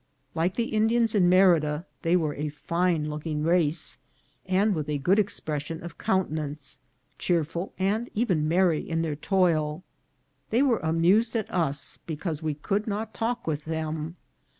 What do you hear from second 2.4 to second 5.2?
fine looking race, with a good